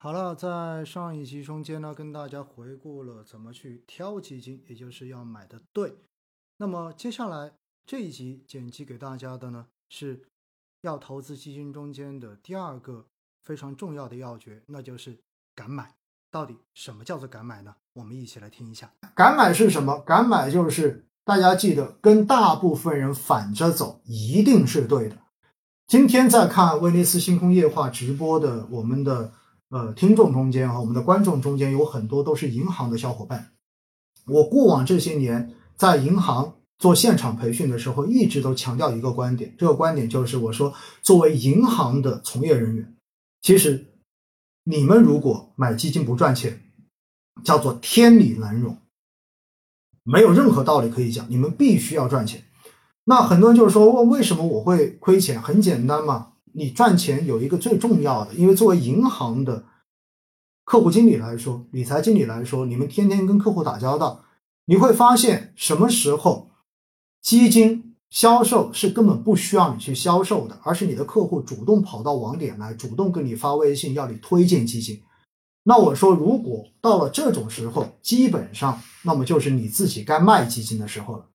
[0.00, 5.92] 好了，在上一集中间呢，跟大家回顾了怎么去挑基金，也就是要买的对。
[6.58, 10.22] 那么接下来这一集剪辑给大家的呢，是
[10.82, 13.06] 要投资基金中间的第二个
[13.42, 15.18] 非常重要的要诀，那就是
[15.56, 15.92] 敢买。
[16.30, 17.74] 到底什么叫做敢买呢？
[17.94, 18.92] 我们一起来听一下。
[19.16, 19.98] 敢买是什么？
[20.06, 25.18] 敢买就是大家记得跟大部分人反着走，一定是对的。
[25.88, 29.32] 今天在看威尼斯星空夜话直播的我们的。
[29.70, 33.52] 呃，听众中间哈，我们的观众中间有很多都是银行的小伙伴。
[34.26, 40.72] 我过往这些年在银行做现场培训的时候，一直都强调一个观点，这个观点就是我说，
[41.02, 42.94] 作为银行的从业人员，
[43.42, 43.92] 其实
[44.64, 46.62] 你们如果买基金不赚钱，
[47.44, 48.78] 叫做天理难容，
[50.02, 52.44] 没有任何道理可以讲，你们必须要赚钱。
[53.04, 55.42] 那很多人就是说，问为什么我会亏钱？
[55.42, 56.32] 很简单嘛。
[56.54, 59.64] 你赚钱有一个最重要的，因为作为银行的
[60.64, 64.24] 客户经理来说，理财经理来说，你们天天跟客户打交道，
[64.66, 66.50] 你会发现什么时候
[67.22, 75.02] 基金销售是根本不需要你去销售的，而是你的客户主动跑到网点来，主动跟你发微信要你推荐基金。
[75.64, 81.26] 那我说，如果到了这种时候，基本上那么就是你自己该卖基金的时候了。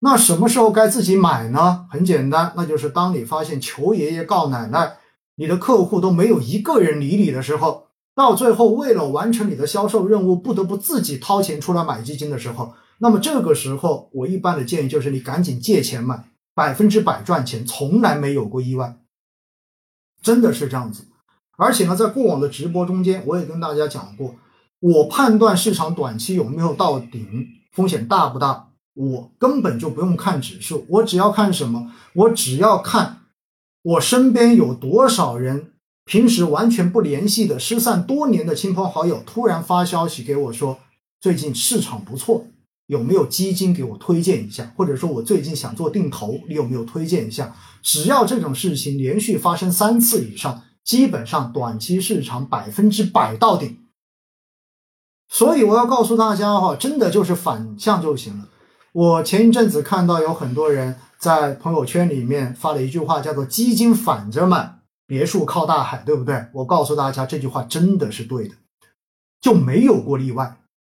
[0.00, 1.86] 那什么时候该自己买呢？
[1.90, 4.96] 很简单，那就是当你发现求爷爷告奶奶，
[5.34, 18.98] 你的客户都没有一个人理你的时候，到最后为了完成你的销售任务，不得不自己掏钱出来买基金的时候，那么这个时候，我一般的建议就是你赶紧借钱买，百分之百赚钱，从来没有过意外，
[20.22, 21.08] 真的是这样子。
[21.56, 24.36] 而且呢，在过往的直播中间，我也跟大家讲过，
[24.78, 28.67] 我判断市场短期有没有到顶，风险大不大。
[28.98, 31.92] 我根本就不用看指数，我只要看什么？
[32.14, 33.20] 我只要看
[33.82, 35.74] 我身边有多少人
[36.04, 40.80] 平时完全不联系的、失散多年的亲朋好友，突然发消息给我说
[41.20, 42.46] 最近市场不错，
[42.88, 44.72] 有没有基金给我推荐一下？
[44.76, 47.54] 或者说我最近想做定投，你有没有推荐一下？
[47.80, 53.78] 只要这种事情连续发生三次以上，基本上短期市场百分之百到顶。
[55.28, 58.48] 所以我要告诉大家哈，真的就是反向就行了。
[58.98, 66.46] 我前一阵子看到有很多人在朋友圈里面发了一句话，叫做“基金反着买，别墅靠大海”，对不对？
[66.52, 68.56] 我告诉大家，这句话真的是对的，
[69.40, 70.56] 就没有过例外。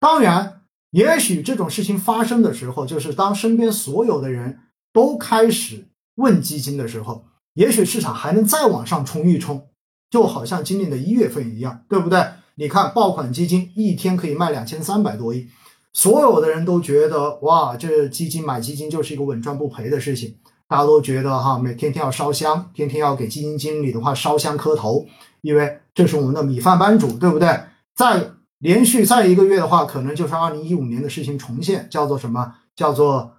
[0.00, 4.60] 当然，也许这种事情发生的时候，就是当身边所有的人
[4.94, 9.68] 都开始问基金的时候，也许市场还能再往上冲一冲，
[10.08, 12.24] 就好像今年的一月份一样，对不对？
[12.54, 15.48] 你看，爆款基金一天可以卖两千三百多亿。
[15.92, 20.36] 所有的人都觉得哇，这基金买基金就是一个稳赚不赔的事情。
[20.68, 25.06] 大家都觉得哈，每天天要烧香，天天要给基金经理的话烧香磕头，
[25.42, 27.60] 因为这是我们的米饭班主，对不对？
[27.94, 32.54] 再连续再一个月的话，可能就是二零一五年的事情重现，叫做什么？
[32.74, 33.32] 叫做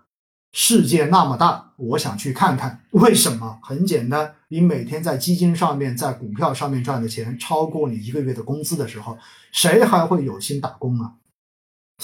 [0.51, 2.81] 世界那么大，我想去看看。
[2.91, 3.57] 为什么？
[3.63, 9.17] 很简单，你每天在基金上面、在股票上面赚的钱超过你一个月的工资的时候，
[9.51, 11.13] 谁还会有心打工啊？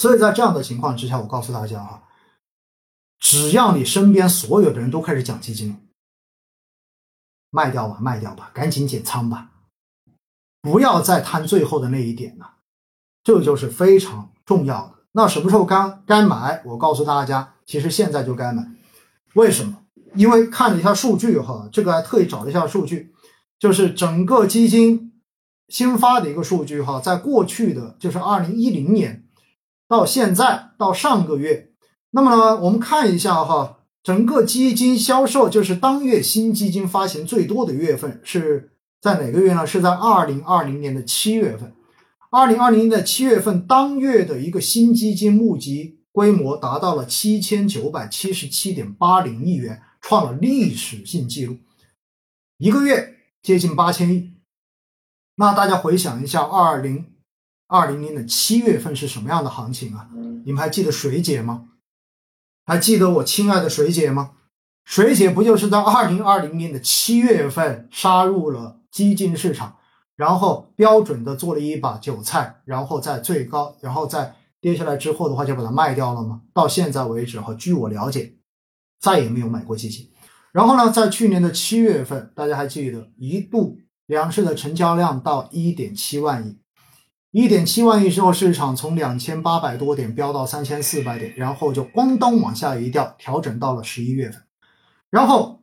[0.00, 2.04] 所以在这样的情况之下，我告诉大家啊，
[3.18, 5.76] 只要你身边所有的人都开始讲基金，
[7.50, 9.50] 卖掉吧，卖掉吧，赶紧减仓吧，
[10.62, 12.54] 不要再贪最后的那一点了，
[13.22, 14.94] 这就是非常重要的。
[15.12, 16.62] 那什么时候该该买？
[16.64, 18.66] 我告诉大家，其实现在就该买。
[19.34, 19.82] 为什么？
[20.14, 23.12] 因为看了一下数据哈，这个还特意找了一下数据，
[23.58, 25.12] 就是整个基金
[25.68, 29.26] 新发的一个数据哈，在过去的就是二零一零年。
[29.90, 31.72] 到现在到上个月，
[32.12, 39.66] 那么呢，我们看一下哈，整个基金销售就是当月新基金发行最多的月份是在哪个月呢？
[39.66, 41.74] 是在二零二零年的七月份。
[42.30, 51.56] 二零二零年的七月份当月的一个新基金募集规模达到了七千九百七十七点八零亿元，创了历史性记录，
[52.58, 54.34] 一个月接近八千亿。
[55.34, 57.09] 那大家回想一下，二零。
[57.70, 60.08] 二零年的七月份是什么样的行情啊？
[60.44, 61.68] 你们还记得水姐吗？
[62.66, 64.32] 还记得我亲爱的水姐吗？
[64.84, 69.76] 水姐不就是在二零二零年的七月份杀入了基金市场，
[70.16, 76.42] 然后标准的做了一把韭菜，然后在最高，然后在跌下来之后的话就把它卖掉了吗？
[76.52, 78.34] 到现在为止哈，据我了解，
[79.00, 80.10] 再也没有买过基金。
[80.50, 86.58] 然后呢，在去年的七月份，大家还记得一度两市的成交量到一点七万亿。
[87.32, 94.42] 一点七万亿之后，市场从两千八百多点飙到三千四百点，然后就咣当往下一掉，调整到了十一月份。
[95.10, 95.62] 然后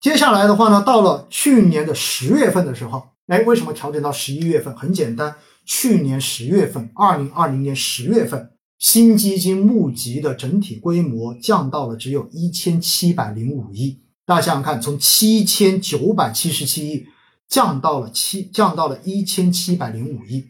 [0.00, 4.76] 接下来的话呢，到了去年的十月份的时候，哎，为什么调整到十一月份？
[4.76, 5.34] 很简单，
[5.64, 14.00] 去年十月份，二零二零年十月份，新基金募集的整体规模降到了只有一千七百零五亿。
[14.24, 17.06] 大家想想看，从七千九百七十七亿
[17.48, 20.46] 降到了七，降到了一千七百零五亿。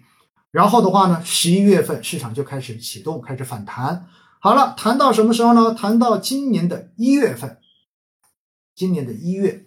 [0.51, 4.09] 然后的话呢，十一月份市场就开始启动，开始反弹。
[4.41, 5.75] 好了，谈到什么时候呢？
[5.75, 7.59] 谈到今年的一月份，
[8.75, 9.67] 今年的一月，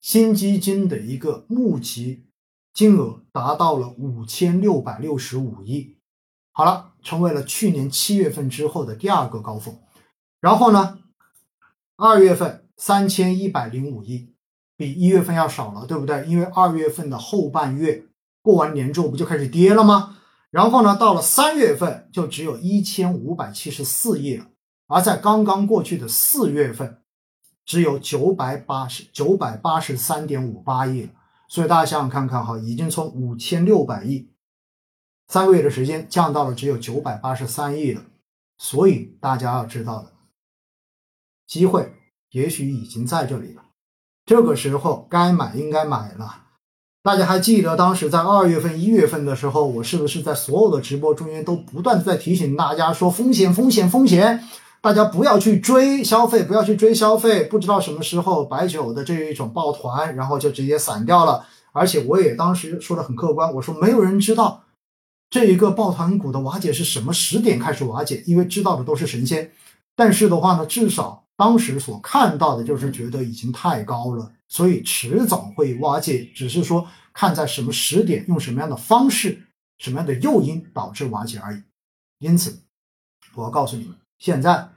[0.00, 2.26] 新基金的一个募集
[2.74, 5.96] 金额达到了五千六百六十五亿，
[6.52, 9.78] 好了，成为了去年七月份之后的第二个高峰。
[10.40, 10.98] 然后呢，
[11.96, 14.34] 二月份三千一百零五亿，
[14.76, 16.26] 比一月份要少了，对不对？
[16.26, 18.04] 因为二月份的后半月
[18.46, 20.18] 过完年之后，不就开始跌了吗？
[20.52, 24.46] 然后呢，到了三月份就只有一千五百七十四亿了，
[24.86, 27.02] 而在刚刚过去的四月份，
[27.64, 31.08] 只有九百八十九百八十三点五八亿了。
[31.48, 34.30] 所以大家想想看看哈，已经从五千六百亿
[35.26, 38.04] 三个月的时间降到了只有九百八十三亿了。
[38.56, 40.12] 所以大家要知道的，
[41.48, 41.92] 机会
[42.30, 43.64] 也许已经在这里了，
[44.24, 46.44] 这个时候该买应该买了。
[47.06, 54.42] 大家还记得当时在二月份、一月份的时候，我是不是在所有的直播中间都不断在提醒大家说风险、风险、风险，
[54.80, 61.46] 大家不要去追消费，不要去追消费，不知道什么时候白酒的这一种抱团，然后就直接散掉了。
[61.70, 64.64] 而且我也当时说的很客观，我说没有人知道
[65.30, 69.52] 这一个抱团股的瓦解是什么时点开始瓦解，因为知道的都是神仙。
[69.94, 74.32] 但是的话呢，至少当时所看到的就是觉得已经太高了。
[74.48, 79.48] 所以迟早会瓦解，只是说看在什么时点，用什么样的方式，
[79.78, 81.62] 什么样的诱因导致瓦解而已。
[82.18, 82.62] 因此，
[83.34, 84.68] 我要告诉你们，现在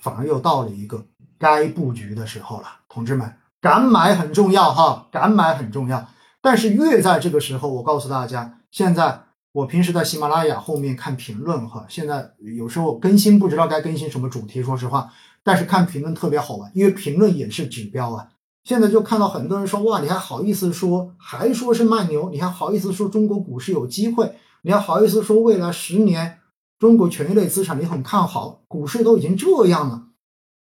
[0.00, 1.04] 反而又到了一个
[1.36, 6.08] 该布局的时候了，同志们，敢买很重要哈，敢买很重要。
[6.40, 15.12] 但是越在这个时候，我告诉大家，现在我平时在喜马拉雅后面看评论哈，现在有时候更新不知道该更新什么主题，说实话，
[15.42, 18.28] 但是看评论特别好玩，因为评论也是指标啊。
[18.64, 26.40] 现在就看到很多人说哇，你还好意思说，还说是慢牛，你还好意思说中国股市有机会，你还好意思说未来十年
[26.78, 30.08] 中国权益类资产你很看好，股市都已经这样了，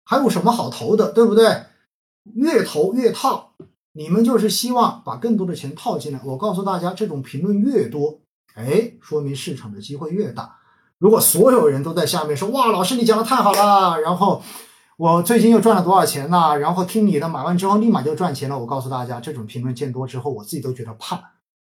[0.03, 1.65] 还有什么好投的，对不对？
[2.33, 3.53] 越投越套，
[3.91, 6.19] 你们就是希望把更多的钱套进来。
[6.25, 8.21] 我告诉大家，这种评论越多，
[8.55, 10.57] 哎，说明市场的机会越大。
[10.97, 14.41] 如果所有人都在下面说哇，老师你讲的太好了，然后。
[14.95, 16.55] 我最近又赚了多少钱呢？
[16.59, 18.57] 然后听你的买完之后立马就赚钱了。
[18.59, 21.19] 我告诉大家，这种评论见多之后，我自己都觉得怕，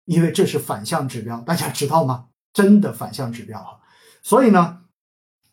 [0.05, 2.25] 因为这是反向指标，大家知道吗？
[2.51, 3.81] 真的反向指标哈。
[4.23, 4.79] 所以呢，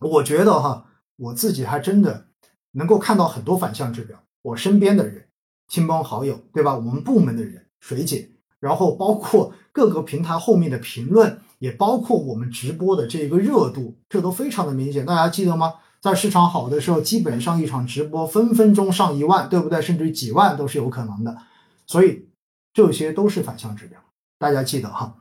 [0.00, 0.86] 我觉得哈，
[1.16, 2.28] 我自己还真的
[2.72, 4.18] 能够看到很多反向指标。
[4.40, 5.28] 我身边的人、
[5.68, 6.74] 亲朋好友，对吧？
[6.74, 15.04] 我们部门的人、水姐，然后包括各个平台后面的评论，也包括我们直播的这个热度，这都非常的明显。
[15.04, 15.74] 大家记得吗？
[16.00, 19.82] 在市场好的时候，基本上一场直播分分钟上一万，对不对？
[19.82, 21.36] 甚至几万都是有可能的，
[21.86, 22.26] 所以
[22.72, 24.00] 这些都是反向指标，
[24.38, 25.14] 大家记得哈。